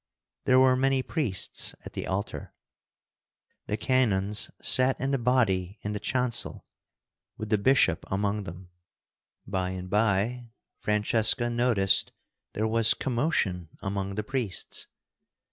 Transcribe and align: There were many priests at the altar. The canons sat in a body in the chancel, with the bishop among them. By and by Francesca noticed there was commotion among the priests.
There 0.45 0.59
were 0.59 0.75
many 0.75 1.03
priests 1.03 1.75
at 1.85 1.93
the 1.93 2.07
altar. 2.07 2.55
The 3.67 3.77
canons 3.77 4.49
sat 4.59 4.99
in 4.99 5.13
a 5.13 5.19
body 5.19 5.77
in 5.83 5.91
the 5.91 5.99
chancel, 5.99 6.65
with 7.37 7.49
the 7.49 7.59
bishop 7.59 8.03
among 8.09 8.45
them. 8.45 8.71
By 9.45 9.69
and 9.69 9.91
by 9.91 10.47
Francesca 10.79 11.51
noticed 11.51 12.13
there 12.53 12.67
was 12.67 12.95
commotion 12.95 13.69
among 13.79 14.15
the 14.15 14.23
priests. 14.23 14.87